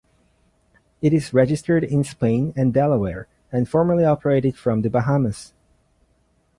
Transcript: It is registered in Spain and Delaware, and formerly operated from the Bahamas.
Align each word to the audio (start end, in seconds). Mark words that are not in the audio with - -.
It 1.03 1.13
is 1.13 1.31
registered 1.31 1.83
in 1.83 2.03
Spain 2.03 2.53
and 2.55 2.73
Delaware, 2.73 3.27
and 3.51 3.69
formerly 3.69 4.03
operated 4.03 4.57
from 4.57 4.81
the 4.81 4.89
Bahamas. 4.89 5.53